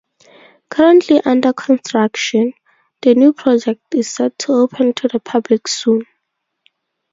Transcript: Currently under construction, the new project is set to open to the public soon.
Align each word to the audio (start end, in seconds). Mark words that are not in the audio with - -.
Currently 0.71 1.21
under 1.25 1.53
construction, 1.53 2.53
the 3.03 3.13
new 3.13 3.33
project 3.33 3.93
is 3.93 4.11
set 4.11 4.35
to 4.39 4.53
open 4.53 4.95
to 4.95 5.07
the 5.07 5.19
public 5.19 5.67
soon. 5.67 6.07